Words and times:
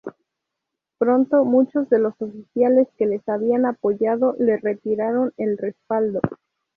Pronto 0.97 1.45
muchos 1.45 1.87
de 1.91 1.99
los 1.99 2.19
oficiales 2.19 2.87
que 2.97 3.05
le 3.05 3.21
habían 3.27 3.67
apoyado 3.67 4.35
le 4.39 4.57
retiraron 4.57 5.31
el 5.37 5.59
respaldo. 5.59 6.21